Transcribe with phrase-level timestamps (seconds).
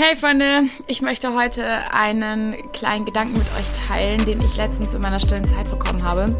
[0.00, 5.02] Hey Freunde, ich möchte heute einen kleinen Gedanken mit euch teilen, den ich letztens in
[5.02, 6.36] meiner stillen Zeit bekommen habe.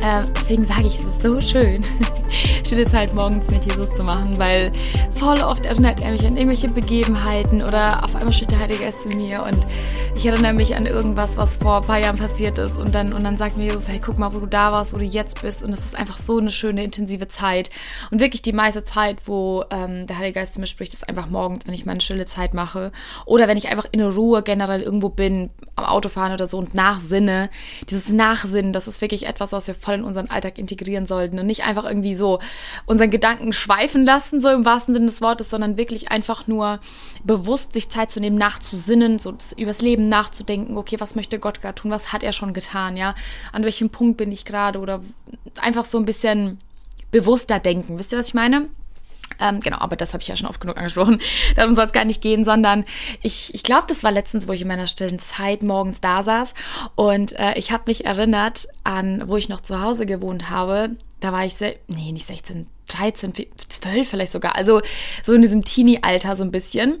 [0.00, 1.84] Äh, deswegen sage ich, es ist so schön,
[2.72, 4.72] stille Zeit morgens mit Jesus zu machen, weil
[5.10, 9.02] voll oft erinnert er mich an irgendwelche Begebenheiten oder auf einmal spricht der Heilige Geist
[9.02, 9.66] zu mir und
[10.16, 13.24] ich erinnere mich an irgendwas, was vor ein paar Jahren passiert ist und dann, und
[13.24, 15.62] dann sagt mir Jesus, hey, guck mal, wo du da warst, wo du jetzt bist
[15.62, 17.70] und es ist einfach so eine schöne, intensive Zeit
[18.10, 21.28] und wirklich die meiste Zeit, wo ähm, der Heilige Geist zu mir spricht, ist einfach
[21.28, 22.90] morgens, wenn ich meine stille Zeit mache
[23.26, 27.50] oder wenn ich einfach in Ruhe generell irgendwo bin, am Autofahren oder so und nachsinne.
[27.88, 31.46] Dieses Nachsinnen, das ist wirklich etwas, was wir voll in unseren Alltag integrieren sollten und
[31.46, 32.38] nicht einfach irgendwie so
[32.86, 36.80] unseren Gedanken schweifen lassen, so im wahrsten Sinne des Wortes, sondern wirklich einfach nur
[37.24, 41.76] bewusst sich Zeit zu nehmen, nachzusinnen, so übers Leben nachzudenken, okay, was möchte Gott gerade
[41.76, 43.14] tun, was hat er schon getan, ja,
[43.52, 45.02] an welchem Punkt bin ich gerade oder
[45.60, 46.58] einfach so ein bisschen
[47.10, 47.98] bewusster denken.
[47.98, 48.68] Wisst ihr, was ich meine?
[49.40, 51.20] Ähm, genau, aber das habe ich ja schon oft genug angesprochen.
[51.56, 52.84] Darum soll es gar nicht gehen, sondern
[53.22, 56.54] ich, ich glaube, das war letztens, wo ich in meiner stillen Zeit morgens da saß
[56.94, 60.96] und äh, ich habe mich erinnert an, wo ich noch zu Hause gewohnt habe.
[61.22, 63.32] Da war ich, nee, nicht 16, 13,
[63.68, 64.56] 12 vielleicht sogar.
[64.56, 64.82] Also
[65.22, 66.98] so in diesem Teenie-Alter so ein bisschen.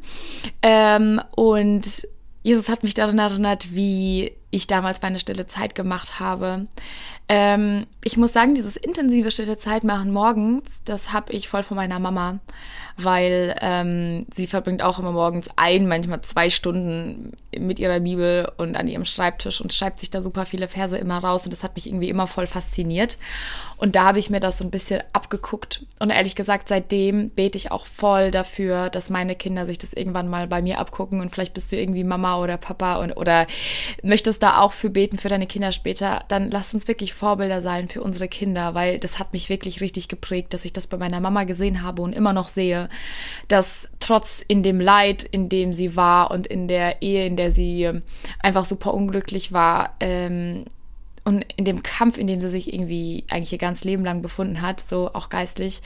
[0.62, 2.06] Ähm, und
[2.44, 6.66] Jesus hat mich daran erinnert, wie ich damals meine stille Zeit gemacht habe.
[7.28, 11.76] Ähm, ich muss sagen, dieses intensive stille Zeit machen morgens, das habe ich voll von
[11.76, 12.38] meiner Mama,
[12.96, 17.32] weil ähm, sie verbringt auch immer morgens ein, manchmal zwei Stunden
[17.66, 21.18] mit ihrer Bibel und an ihrem Schreibtisch und schreibt sich da super viele Verse immer
[21.18, 23.18] raus und das hat mich irgendwie immer voll fasziniert.
[23.76, 27.58] Und da habe ich mir das so ein bisschen abgeguckt und ehrlich gesagt, seitdem bete
[27.58, 31.30] ich auch voll dafür, dass meine Kinder sich das irgendwann mal bei mir abgucken und
[31.30, 33.46] vielleicht bist du irgendwie Mama oder Papa und, oder
[34.02, 37.88] möchtest da auch für beten für deine Kinder später, dann lass uns wirklich Vorbilder sein
[37.88, 41.20] für unsere Kinder, weil das hat mich wirklich richtig geprägt, dass ich das bei meiner
[41.20, 42.88] Mama gesehen habe und immer noch sehe,
[43.48, 47.50] dass trotz in dem Leid, in dem sie war und in der Ehe, in der
[47.52, 47.90] sie
[48.40, 50.64] einfach super unglücklich war, ähm,
[51.24, 54.60] und in dem Kampf, in dem sie sich irgendwie eigentlich ihr ganzes Leben lang befunden
[54.60, 55.82] hat, so auch geistlich,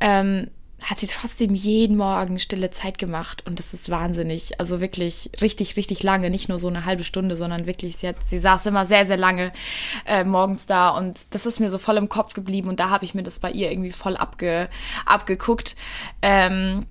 [0.00, 0.48] ähm,
[0.82, 4.58] hat sie trotzdem jeden Morgen stille Zeit gemacht und das ist wahnsinnig.
[4.60, 8.16] Also wirklich richtig, richtig lange, nicht nur so eine halbe Stunde, sondern wirklich, sie, hat,
[8.26, 9.52] sie saß immer sehr, sehr lange
[10.06, 13.04] äh, morgens da und das ist mir so voll im Kopf geblieben und da habe
[13.04, 14.70] ich mir das bei ihr irgendwie voll abge,
[15.04, 15.76] abgeguckt.
[16.22, 16.86] Ähm,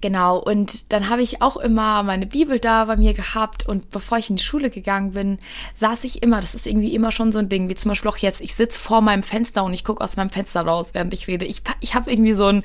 [0.00, 4.18] Genau, und dann habe ich auch immer meine Bibel da bei mir gehabt und bevor
[4.18, 5.38] ich in die Schule gegangen bin,
[5.74, 8.16] saß ich immer, das ist irgendwie immer schon so ein Ding, wie zum Beispiel auch
[8.16, 11.28] jetzt, ich sitze vor meinem Fenster und ich gucke aus meinem Fenster raus, während ich
[11.28, 11.46] rede.
[11.46, 12.64] Ich, ich habe irgendwie so einen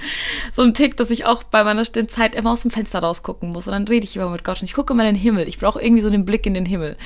[0.51, 3.49] so einen Tick, dass ich auch bei meiner Zeit immer aus dem Fenster raus gucken
[3.49, 5.47] muss und dann rede ich immer mit Gott und ich gucke immer in den Himmel.
[5.47, 6.97] Ich brauche irgendwie so den Blick in den Himmel.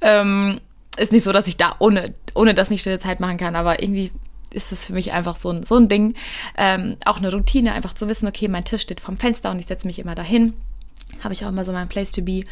[0.00, 0.60] Ähm,
[0.96, 3.82] ist nicht so, dass ich da ohne, ohne das nicht stille Zeit machen kann, aber
[3.82, 4.10] irgendwie
[4.52, 6.14] ist es für mich einfach so ein, so ein Ding.
[6.56, 9.66] Ähm, auch eine Routine, einfach zu wissen, okay, mein Tisch steht vorm Fenster und ich
[9.66, 10.54] setze mich immer dahin.
[11.20, 12.44] Habe ich auch immer so mein Place to be.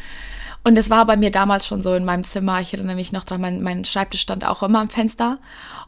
[0.67, 2.59] Und das war bei mir damals schon so in meinem Zimmer.
[2.59, 5.37] Ich erinnere mich noch dran, mein, mein Schreibtisch stand auch immer am Fenster.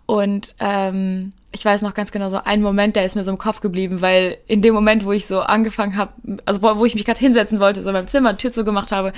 [0.05, 3.37] Und ähm, ich weiß noch ganz genau so einen Moment, der ist mir so im
[3.37, 6.13] Kopf geblieben, weil in dem Moment, wo ich so angefangen habe,
[6.45, 9.11] also wo, wo ich mich gerade hinsetzen wollte, so in meinem Zimmer, Tür zugemacht habe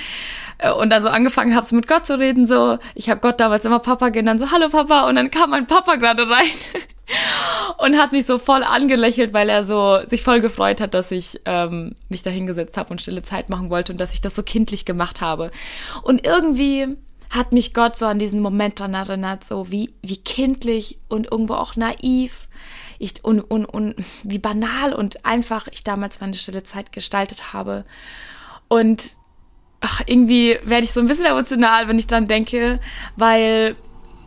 [0.57, 3.39] äh, und dann so angefangen habe, so mit Gott zu reden, so, ich habe Gott
[3.39, 6.49] damals immer Papa genannt, so Hallo Papa und dann kam mein Papa gerade rein
[7.77, 11.39] und hat mich so voll angelächelt, weil er so sich voll gefreut hat, dass ich
[11.45, 14.43] ähm, mich da hingesetzt habe und stille Zeit machen wollte und dass ich das so
[14.43, 15.51] kindlich gemacht habe.
[16.03, 16.95] Und irgendwie
[17.29, 21.55] hat mich Gott so an diesen Moment dran erinnert, so wie, wie kindlich und irgendwo
[21.55, 22.47] auch naiv
[22.99, 27.83] ich, und, und, und wie banal und einfach ich damals meine stille Zeit gestaltet habe.
[28.67, 29.15] Und
[29.79, 32.79] ach, irgendwie werde ich so ein bisschen emotional, wenn ich dran denke,
[33.15, 33.75] weil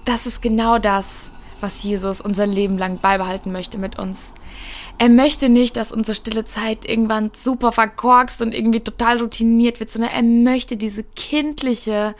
[0.04, 1.32] das ist genau das,
[1.64, 4.34] was Jesus unser Leben lang beibehalten möchte mit uns.
[4.98, 9.90] Er möchte nicht, dass unsere stille Zeit irgendwann super verkorkst und irgendwie total routiniert wird,
[9.90, 12.14] sondern er möchte diese kindliche,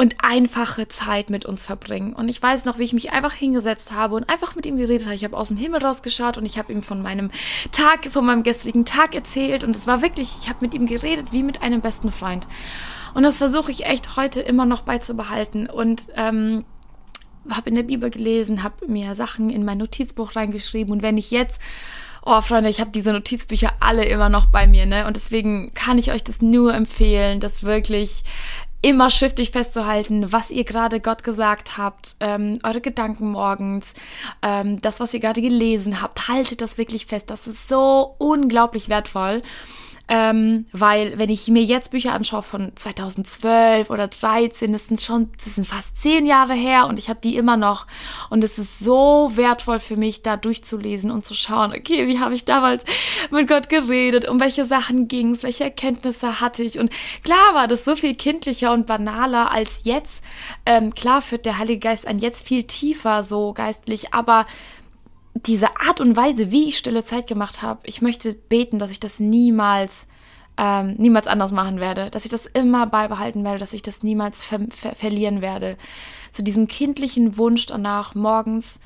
[0.00, 2.14] und einfache Zeit mit uns verbringen.
[2.14, 5.04] Und ich weiß noch, wie ich mich einfach hingesetzt habe und einfach mit ihm geredet
[5.04, 5.14] habe.
[5.14, 7.30] Ich habe aus dem Himmel rausgeschaut und ich habe ihm von meinem
[7.70, 9.62] Tag, von meinem gestrigen Tag erzählt.
[9.62, 12.48] Und es war wirklich, ich habe mit ihm geredet wie mit einem besten Freund.
[13.12, 15.68] Und das versuche ich echt heute immer noch beizubehalten.
[15.68, 16.64] Und ähm,
[17.48, 20.92] habe in der Bibel gelesen, habe mir Sachen in mein Notizbuch reingeschrieben.
[20.92, 21.60] Und wenn ich jetzt
[22.22, 25.06] Oh, Freunde, ich habe diese Notizbücher alle immer noch bei mir, ne?
[25.06, 28.24] Und deswegen kann ich euch das nur empfehlen, das wirklich
[28.82, 33.92] immer schriftlich festzuhalten, was ihr gerade Gott gesagt habt, ähm, eure Gedanken morgens,
[34.42, 37.30] ähm, das, was ihr gerade gelesen habt, haltet das wirklich fest.
[37.30, 39.42] Das ist so unglaublich wertvoll.
[40.12, 45.30] Ähm, weil wenn ich mir jetzt Bücher anschaue von 2012 oder 13, das sind schon,
[45.36, 47.86] das sind fast zehn Jahre her und ich habe die immer noch.
[48.28, 52.34] Und es ist so wertvoll für mich, da durchzulesen und zu schauen, okay, wie habe
[52.34, 52.82] ich damals
[53.30, 56.80] mit Gott geredet, um welche Sachen ging es, welche Erkenntnisse hatte ich?
[56.80, 56.90] Und
[57.22, 60.24] klar war das so viel kindlicher und banaler als jetzt.
[60.66, 64.44] Ähm, klar führt der Heilige Geist ein jetzt viel tiefer so geistlich, aber
[65.34, 69.00] diese Art und Weise, wie ich stille Zeit gemacht habe, ich möchte beten, dass ich
[69.00, 70.08] das niemals,
[70.56, 74.42] ähm, niemals anders machen werde, dass ich das immer beibehalten werde, dass ich das niemals
[74.42, 75.76] ver ver verlieren werde.
[76.32, 78.80] So diesen kindlichen Wunsch danach, morgens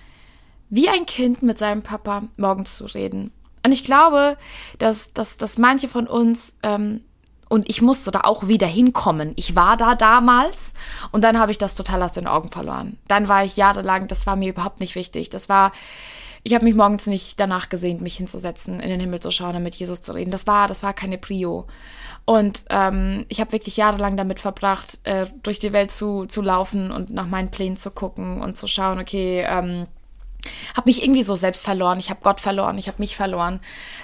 [0.71, 3.31] wie ein Kind mit seinem Papa morgens zu reden.
[3.65, 4.37] Und ich glaube,
[4.79, 7.03] dass, dass, dass manche von uns, ähm,
[7.49, 9.33] und ich musste da auch wieder hinkommen.
[9.37, 10.75] Ich war da damals
[11.13, 12.99] und dann habe ich das total aus den Augen verloren.
[13.07, 15.31] Dann war ich jahrelang, das war mir überhaupt nicht wichtig.
[15.31, 15.73] Das war,
[16.45, 19.63] ich habe mich morgens nicht danach gesehnt, mich hinzusetzen, in den Himmel zu schauen und
[19.63, 20.31] mit Jesus zu reden.
[20.31, 21.67] Das war, das war keine Prio.
[22.27, 26.91] Und ähm, ich habe wirklich jahrelang damit verbracht, äh, durch die Welt zu, zu laufen
[26.91, 29.87] und nach meinen Plänen zu gucken und zu schauen, okay, ähm,
[30.77, 31.99] habe mich irgendwie so selbst verloren.
[31.99, 33.61] Ich habe Gott verloren, ich habe mich verloren.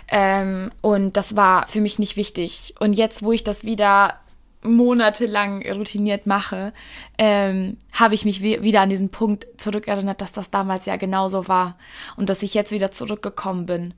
[0.08, 2.74] Ähm, und das war für mich nicht wichtig.
[2.78, 4.14] Und jetzt, wo ich das wieder
[4.62, 6.72] monatelang routiniert mache,
[7.18, 11.76] ähm, habe ich mich wieder an diesen Punkt zurückerinnert, dass das damals ja genauso war
[12.16, 13.94] und dass ich jetzt wieder zurückgekommen bin.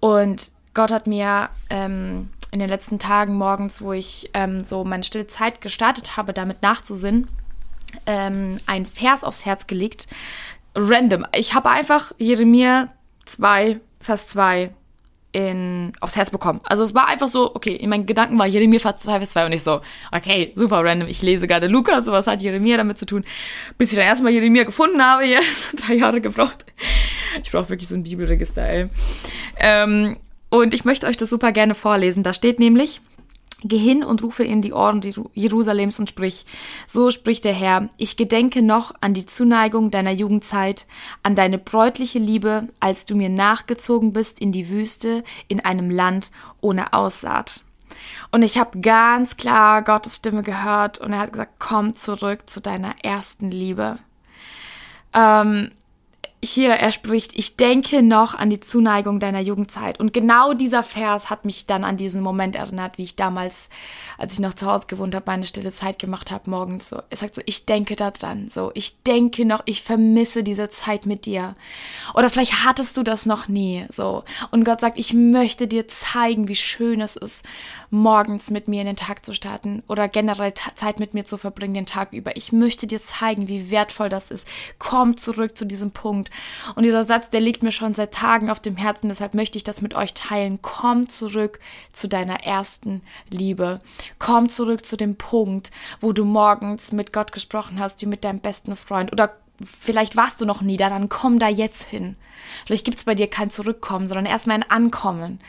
[0.00, 5.04] Und Gott hat mir ähm, in den letzten Tagen morgens, wo ich ähm, so meine
[5.04, 7.28] stille Zeit gestartet habe, damit nachzusinnen,
[8.06, 10.08] ähm, ein Vers aufs Herz gelegt.
[10.74, 11.26] Random.
[11.34, 12.88] Ich habe einfach Jeremia
[13.26, 14.72] 2, Vers 2
[15.32, 16.60] in, aufs Herz bekommen.
[16.64, 19.46] Also es war einfach so, okay, in meinen Gedanken war Jeremia Vers 2 Vers 2
[19.46, 19.80] und ich so,
[20.10, 23.24] okay, super random, ich lese gerade Lukas, was hat Jeremia damit zu tun?
[23.78, 26.66] Bis ich dann erstmal Jeremia gefunden habe, jetzt drei Jahre gebraucht.
[27.42, 28.88] Ich brauche wirklich so ein Bibelregister, ey.
[29.56, 30.16] Ähm,
[30.48, 32.24] und ich möchte euch das super gerne vorlesen.
[32.24, 33.00] Da steht nämlich,
[33.62, 35.02] Geh hin und rufe in die Ohren
[35.34, 36.46] Jerusalems und sprich,
[36.86, 40.86] so spricht der Herr, ich gedenke noch an die Zuneigung deiner Jugendzeit,
[41.22, 46.30] an deine bräutliche Liebe, als du mir nachgezogen bist in die Wüste, in einem Land
[46.62, 47.62] ohne Aussaat.
[48.30, 52.60] Und ich habe ganz klar Gottes Stimme gehört und er hat gesagt, komm zurück zu
[52.60, 53.98] deiner ersten Liebe.
[55.12, 55.72] Ähm,
[56.42, 60.00] hier, er spricht, ich denke noch an die Zuneigung deiner Jugendzeit.
[60.00, 63.68] Und genau dieser Vers hat mich dann an diesen Moment erinnert, wie ich damals,
[64.16, 67.02] als ich noch zu Hause gewohnt habe, meine stille Zeit gemacht habe, morgens so.
[67.10, 71.26] Er sagt so, ich denke daran, so, ich denke noch, ich vermisse diese Zeit mit
[71.26, 71.54] dir.
[72.14, 74.24] Oder vielleicht hattest du das noch nie, so.
[74.50, 77.44] Und Gott sagt, ich möchte dir zeigen, wie schön es ist,
[77.90, 81.74] morgens mit mir in den Tag zu starten oder generell Zeit mit mir zu verbringen
[81.74, 82.36] den Tag über.
[82.36, 84.46] Ich möchte dir zeigen, wie wertvoll das ist.
[84.78, 86.30] Komm zurück zu diesem Punkt.
[86.76, 89.64] Und dieser Satz, der liegt mir schon seit Tagen auf dem Herzen, deshalb möchte ich
[89.64, 90.60] das mit euch teilen.
[90.62, 91.58] Komm zurück
[91.92, 93.80] zu deiner ersten Liebe.
[94.18, 95.70] Komm zurück zu dem Punkt,
[96.00, 99.34] wo du morgens mit Gott gesprochen hast, wie mit deinem besten Freund oder
[99.64, 102.16] vielleicht warst du noch nie da, dann komm da jetzt hin.
[102.66, 105.40] Vielleicht gibt es bei dir kein Zurückkommen, sondern erstmal ein Ankommen.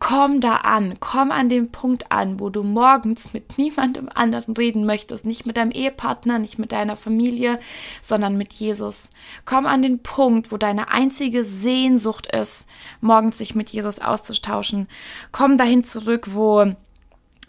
[0.00, 4.86] Komm da an, komm an den Punkt an, wo du morgens mit niemandem anderen reden
[4.86, 7.58] möchtest, nicht mit deinem Ehepartner, nicht mit deiner Familie,
[8.00, 9.10] sondern mit Jesus.
[9.44, 12.68] Komm an den Punkt, wo deine einzige Sehnsucht ist,
[13.00, 14.86] morgens sich mit Jesus auszutauschen.
[15.32, 16.74] Komm dahin zurück, wo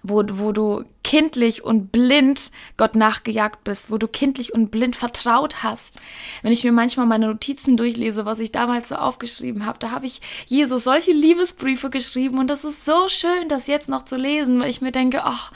[0.04, 5.64] wo, wo du kindlich und blind Gott nachgejagt bist, wo du kindlich und blind vertraut
[5.64, 6.00] hast.
[6.42, 10.06] Wenn ich mir manchmal meine Notizen durchlese, was ich damals so aufgeschrieben habe, da habe
[10.06, 14.60] ich Jesus solche Liebesbriefe geschrieben und das ist so schön, das jetzt noch zu lesen,
[14.60, 15.52] weil ich mir denke, ach,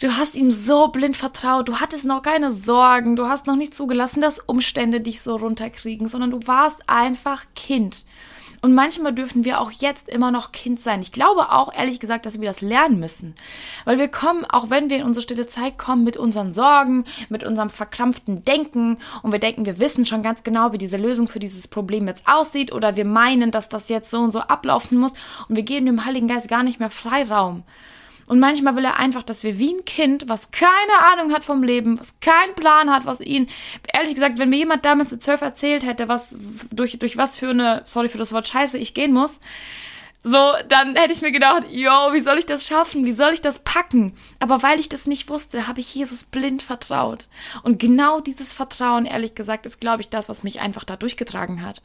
[0.00, 3.74] du hast ihm so blind vertraut, du hattest noch keine Sorgen, du hast noch nicht
[3.74, 8.04] zugelassen, dass Umstände dich so runterkriegen, sondern du warst einfach Kind.
[8.62, 11.00] Und manchmal dürfen wir auch jetzt immer noch Kind sein.
[11.00, 13.34] Ich glaube auch, ehrlich gesagt, dass wir das lernen müssen.
[13.86, 17.42] Weil wir kommen, auch wenn wir in unsere stille Zeit kommen, mit unseren Sorgen, mit
[17.42, 21.38] unserem verkrampften Denken und wir denken, wir wissen schon ganz genau, wie diese Lösung für
[21.38, 25.12] dieses Problem jetzt aussieht oder wir meinen, dass das jetzt so und so ablaufen muss
[25.48, 27.62] und wir geben dem Heiligen Geist gar nicht mehr Freiraum.
[28.30, 30.70] Und manchmal will er einfach, dass wir wie ein Kind, was keine
[31.12, 33.48] Ahnung hat vom Leben, was keinen Plan hat, was ihn,
[33.92, 36.36] ehrlich gesagt, wenn mir jemand damals mit zwölf erzählt hätte, was,
[36.70, 39.40] durch, durch was für eine, sorry für das Wort Scheiße, ich gehen muss,
[40.22, 43.04] so, dann hätte ich mir gedacht, yo, wie soll ich das schaffen?
[43.04, 44.12] Wie soll ich das packen?
[44.38, 47.26] Aber weil ich das nicht wusste, habe ich Jesus blind vertraut.
[47.64, 51.66] Und genau dieses Vertrauen, ehrlich gesagt, ist, glaube ich, das, was mich einfach da durchgetragen
[51.66, 51.82] hat.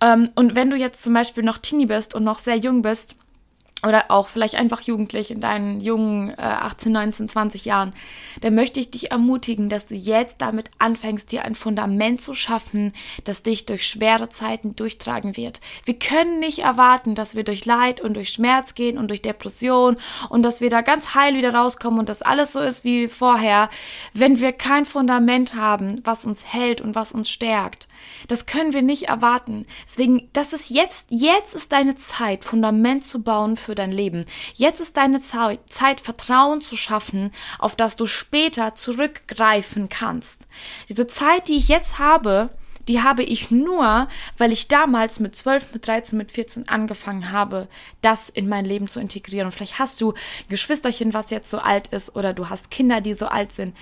[0.00, 3.16] Ähm, und wenn du jetzt zum Beispiel noch Teenie bist und noch sehr jung bist,
[3.84, 7.92] oder auch vielleicht einfach jugendlich in deinen jungen äh, 18, 19, 20 Jahren,
[8.40, 12.94] dann möchte ich dich ermutigen, dass du jetzt damit anfängst, dir ein Fundament zu schaffen,
[13.24, 15.60] das dich durch schwere Zeiten durchtragen wird.
[15.84, 19.98] Wir können nicht erwarten, dass wir durch Leid und durch Schmerz gehen und durch Depression
[20.30, 23.68] und dass wir da ganz heil wieder rauskommen und dass alles so ist wie vorher,
[24.14, 27.88] wenn wir kein Fundament haben, was uns hält und was uns stärkt.
[28.28, 29.66] Das können wir nicht erwarten.
[29.86, 34.24] Deswegen, das ist jetzt, jetzt ist deine Zeit, Fundament zu bauen für dein Leben.
[34.54, 40.46] Jetzt ist deine Zeit, Vertrauen zu schaffen, auf das du später zurückgreifen kannst.
[40.88, 42.50] Diese Zeit, die ich jetzt habe,
[42.88, 44.06] die habe ich nur,
[44.38, 47.66] weil ich damals mit 12, mit 13, mit 14 angefangen habe,
[48.00, 49.46] das in mein Leben zu integrieren.
[49.46, 50.14] Und vielleicht hast du
[50.48, 53.76] Geschwisterchen, was jetzt so alt ist, oder du hast Kinder, die so alt sind.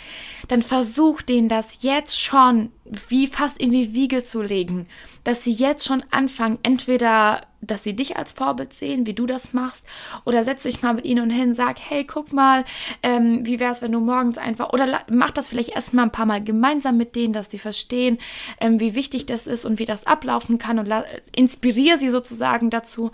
[0.49, 2.71] Dann versuch denen das jetzt schon
[3.09, 4.87] wie fast in die Wiege zu legen,
[5.25, 9.53] dass sie jetzt schon anfangen, entweder, dass sie dich als Vorbild sehen, wie du das
[9.53, 9.87] machst,
[10.25, 12.65] oder setz dich mal mit ihnen hin, sag, hey, guck mal,
[13.03, 16.27] ähm, wie wäre es, wenn du morgens einfach, oder mach das vielleicht erstmal ein paar
[16.27, 18.19] Mal gemeinsam mit denen, dass sie verstehen,
[18.61, 20.93] ähm, wie wichtig das ist und wie das ablaufen kann und
[21.35, 23.11] inspiriere sie sozusagen dazu.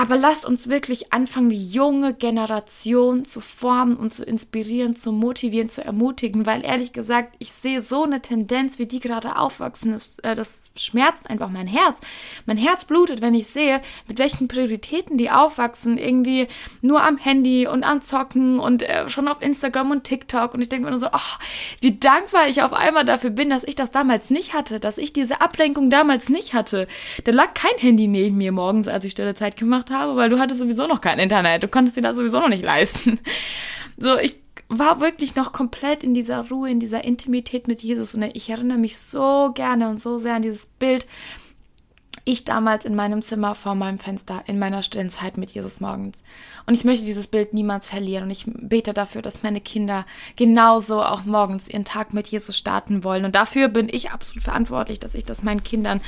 [0.00, 5.70] Aber lasst uns wirklich anfangen, die junge Generation zu formen und zu inspirieren, zu motivieren,
[5.70, 9.90] zu ermutigen, weil ehrlich gesagt, ich sehe so eine Tendenz, wie die gerade aufwachsen.
[9.90, 11.98] Das, äh, das schmerzt einfach mein Herz.
[12.46, 15.98] Mein Herz blutet, wenn ich sehe, mit welchen Prioritäten die aufwachsen.
[15.98, 16.46] Irgendwie
[16.80, 20.54] nur am Handy und am Zocken und äh, schon auf Instagram und TikTok.
[20.54, 21.38] Und ich denke mir nur so, oh,
[21.80, 25.12] wie dankbar ich auf einmal dafür bin, dass ich das damals nicht hatte, dass ich
[25.12, 26.86] diese Ablenkung damals nicht hatte.
[27.24, 30.28] Da lag kein Handy neben mir morgens, als ich stille Zeit gemacht gemacht habe, weil
[30.28, 31.62] du hattest sowieso noch kein Internet.
[31.62, 33.18] Du konntest dir das sowieso noch nicht leisten.
[34.00, 34.36] So, ich
[34.68, 38.78] war wirklich noch komplett in dieser Ruhe, in dieser Intimität mit Jesus und ich erinnere
[38.78, 41.04] mich so gerne und so sehr an dieses Bild,
[42.24, 46.22] ich damals in meinem Zimmer vor meinem Fenster in meiner stillen Zeit mit Jesus morgens.
[46.66, 51.02] Und ich möchte dieses Bild niemals verlieren und ich bete dafür, dass meine Kinder genauso
[51.02, 53.24] auch morgens ihren Tag mit Jesus starten wollen.
[53.24, 56.00] Und dafür bin ich absolut verantwortlich, dass ich das meinen Kindern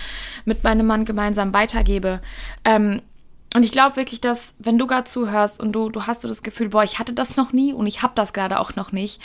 [0.44, 2.20] mit meinem Mann gemeinsam weitergebe.
[2.64, 3.02] Ähm,
[3.52, 6.44] und ich glaube wirklich, dass wenn du gerade zuhörst und du, du hast so das
[6.44, 9.20] Gefühl, boah, ich hatte das noch nie und ich habe das gerade auch noch nicht,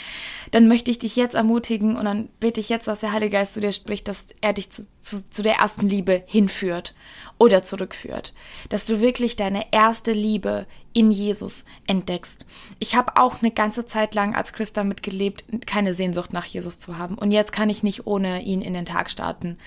[0.50, 3.54] dann möchte ich dich jetzt ermutigen und dann bete ich jetzt, dass der Heilige Geist
[3.54, 6.92] zu dir spricht, dass er dich zu, zu, zu der ersten Liebe hinführt
[7.38, 8.34] oder zurückführt.
[8.68, 10.66] Dass du wirklich deine erste Liebe
[10.96, 12.46] in Jesus entdeckst.
[12.78, 16.80] Ich habe auch eine ganze Zeit lang als Christ damit gelebt, keine Sehnsucht nach Jesus
[16.80, 17.18] zu haben.
[17.18, 19.58] Und jetzt kann ich nicht ohne ihn in den Tag starten.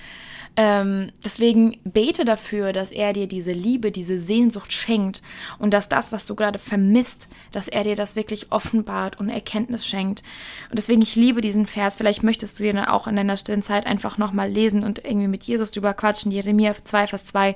[0.57, 5.21] Ähm, deswegen bete dafür, dass er dir diese Liebe, diese Sehnsucht schenkt
[5.59, 9.85] und dass das, was du gerade vermisst, dass er dir das wirklich offenbart und Erkenntnis
[9.85, 10.23] schenkt.
[10.71, 11.95] Und deswegen, ich liebe diesen Vers.
[11.95, 15.27] Vielleicht möchtest du dir dann auch in deiner stillen Zeit einfach nochmal lesen und irgendwie
[15.27, 16.31] mit Jesus drüber quatschen.
[16.31, 17.55] Jeremia 2, Vers 2.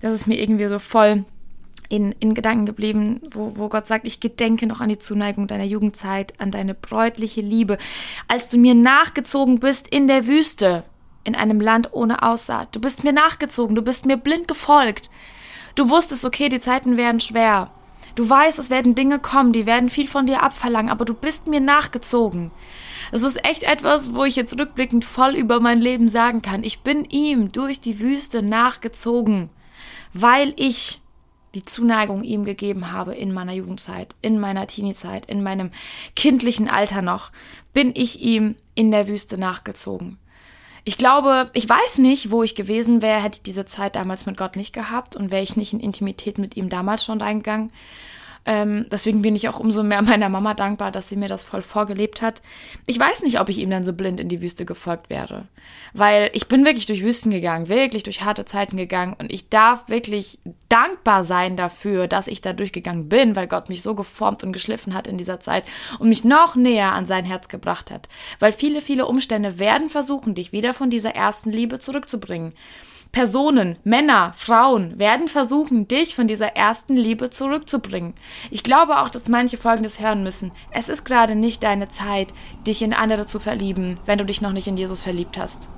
[0.00, 1.26] Das ist mir irgendwie so voll
[1.90, 5.64] in, in Gedanken geblieben, wo, wo Gott sagt, ich gedenke noch an die Zuneigung deiner
[5.64, 7.76] Jugendzeit, an deine bräutliche Liebe,
[8.28, 10.84] als du mir nachgezogen bist in der Wüste
[11.24, 12.74] in einem Land ohne Aussaat.
[12.74, 15.10] Du bist mir nachgezogen, du bist mir blind gefolgt.
[15.74, 17.70] Du wusstest, okay, die Zeiten werden schwer.
[18.14, 21.46] Du weißt, es werden Dinge kommen, die werden viel von dir abverlangen, aber du bist
[21.46, 22.50] mir nachgezogen.
[23.12, 26.62] Das ist echt etwas, wo ich jetzt rückblickend voll über mein Leben sagen kann.
[26.62, 29.50] Ich bin ihm durch die Wüste nachgezogen,
[30.12, 31.00] weil ich
[31.54, 35.70] die Zuneigung ihm gegeben habe in meiner Jugendzeit, in meiner Teeniezeit, in meinem
[36.14, 37.30] kindlichen Alter noch,
[37.72, 40.18] bin ich ihm in der Wüste nachgezogen.
[40.84, 44.36] Ich glaube, ich weiß nicht, wo ich gewesen wäre, hätte ich diese Zeit damals mit
[44.36, 47.70] Gott nicht gehabt und wäre ich nicht in Intimität mit ihm damals schon reingegangen.
[48.46, 51.62] Ähm, deswegen bin ich auch umso mehr meiner Mama dankbar, dass sie mir das voll
[51.62, 52.42] vorgelebt hat.
[52.86, 55.48] Ich weiß nicht, ob ich ihm dann so blind in die Wüste gefolgt wäre.
[55.92, 59.14] Weil ich bin wirklich durch Wüsten gegangen, wirklich durch harte Zeiten gegangen.
[59.18, 63.82] Und ich darf wirklich dankbar sein dafür, dass ich da durchgegangen bin, weil Gott mich
[63.82, 65.64] so geformt und geschliffen hat in dieser Zeit
[65.98, 68.08] und mich noch näher an sein Herz gebracht hat.
[68.38, 72.54] Weil viele, viele Umstände werden versuchen, dich wieder von dieser ersten Liebe zurückzubringen.
[73.12, 78.14] Personen, Männer, Frauen werden versuchen, dich von dieser ersten Liebe zurückzubringen.
[78.50, 80.52] Ich glaube auch, dass manche Folgendes hören müssen.
[80.70, 82.32] Es ist gerade nicht deine Zeit,
[82.66, 85.68] dich in andere zu verlieben, wenn du dich noch nicht in Jesus verliebt hast.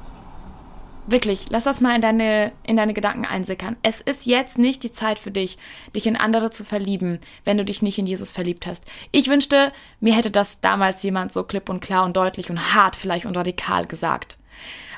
[1.06, 3.76] Wirklich, lass das mal in deine, in deine Gedanken einsickern.
[3.82, 5.58] Es ist jetzt nicht die Zeit für dich,
[5.96, 8.84] dich in andere zu verlieben, wenn du dich nicht in Jesus verliebt hast.
[9.10, 12.94] Ich wünschte, mir hätte das damals jemand so klipp und klar und deutlich und hart
[12.94, 14.38] vielleicht und radikal gesagt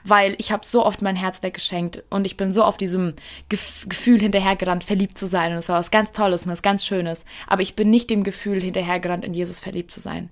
[0.05, 3.15] weil ich habe so oft mein Herz weggeschenkt und ich bin so auf diesem
[3.49, 5.53] Gef Gefühl hinterhergerannt, verliebt zu sein.
[5.53, 7.25] Und es war was ganz Tolles und was ganz Schönes.
[7.47, 10.29] Aber ich bin nicht dem Gefühl hinterhergerannt, in Jesus verliebt zu sein.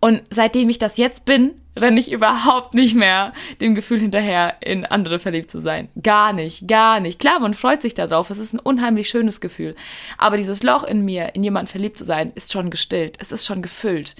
[0.00, 4.84] Und seitdem ich das jetzt bin, renne ich überhaupt nicht mehr dem Gefühl hinterher, in
[4.84, 5.88] andere verliebt zu sein.
[6.02, 7.18] Gar nicht, gar nicht.
[7.18, 8.30] Klar, man freut sich darauf.
[8.30, 9.74] Es ist ein unheimlich schönes Gefühl.
[10.18, 13.16] Aber dieses Loch in mir, in jemanden verliebt zu sein, ist schon gestillt.
[13.20, 14.16] Es ist schon gefüllt.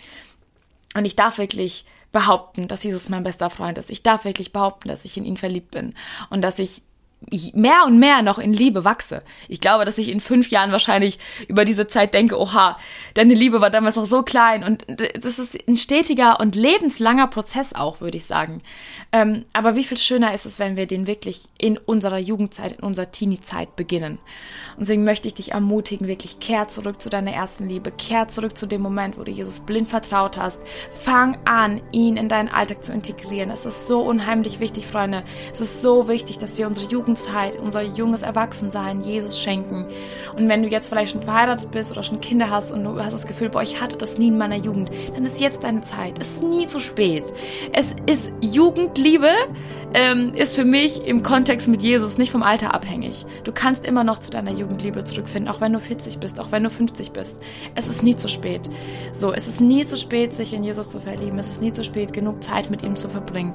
[0.94, 1.84] Und ich darf wirklich
[2.16, 3.90] behaupten, dass Jesus mein bester Freund ist.
[3.90, 5.92] Ich darf wirklich behaupten, dass ich in ihn verliebt bin
[6.30, 6.82] und dass ich
[7.54, 9.22] mehr und mehr noch in Liebe wachse.
[9.48, 11.18] Ich glaube, dass ich in fünf Jahren wahrscheinlich
[11.48, 12.78] über diese Zeit denke, oha,
[13.14, 17.74] deine Liebe war damals noch so klein und das ist ein stetiger und lebenslanger Prozess
[17.74, 18.62] auch, würde ich sagen.
[19.12, 22.84] Ähm, aber wie viel schöner ist es, wenn wir den wirklich in unserer Jugendzeit, in
[22.84, 24.18] unserer Teenie-Zeit beginnen.
[24.76, 28.58] Und deswegen möchte ich dich ermutigen, wirklich kehr zurück zu deiner ersten Liebe, kehr zurück
[28.58, 30.60] zu dem Moment, wo du Jesus blind vertraut hast.
[30.90, 33.50] Fang an, ihn in deinen Alltag zu integrieren.
[33.50, 35.24] Es ist so unheimlich wichtig, Freunde.
[35.50, 39.86] Es ist so wichtig, dass wir unsere Jugendzeit, unser junges Erwachsensein Jesus schenken.
[40.36, 43.12] Und wenn du jetzt vielleicht schon verheiratet bist oder schon Kinder hast und du hast
[43.12, 46.18] das Gefühl, boah, ich hatte das nie in meiner Jugend, dann ist jetzt deine Zeit.
[46.20, 47.22] Es ist nie zu spät.
[47.72, 49.30] Es ist Jugendliebe,
[49.94, 53.24] ähm, ist für mich im Kontext mit Jesus nicht vom Alter abhängig.
[53.44, 56.64] Du kannst immer noch zu deiner Jugendliebe zurückfinden, auch wenn du 40 bist, auch wenn
[56.64, 57.40] du 50 bist.
[57.76, 58.68] Es ist nie zu spät.
[59.12, 61.38] So, es ist nie zu spät, sich in Jesus zu verlieben.
[61.38, 63.54] Es ist nie zu spät, genug Zeit mit ihm zu verbringen.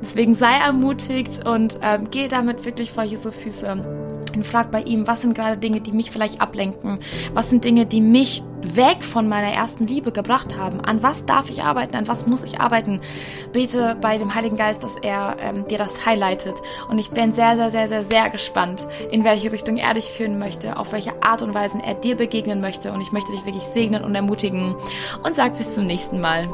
[0.00, 4.02] Deswegen sei ermutigt und ähm, geh damit wirklich vor Jesu Füße
[4.34, 6.98] und frag bei ihm, was sind gerade Dinge, die mich vielleicht ablenken?
[7.34, 10.80] Was sind Dinge, die mich weg von meiner ersten Liebe gebracht haben?
[10.80, 11.96] An was darf ich arbeiten?
[11.96, 13.00] An was muss ich arbeiten?
[13.52, 16.54] Bete bei dem Heiligen Geist, dass er ähm, dir das highlightet.
[16.88, 20.38] Und ich bin sehr, sehr, sehr, sehr, sehr gespannt, in welche Richtung er dich führen
[20.38, 22.92] möchte, auf welche Art und Weise er dir begegnen möchte.
[22.92, 24.74] Und ich möchte dich wirklich segnen und ermutigen
[25.22, 26.48] und sag bis zum nächsten Mal.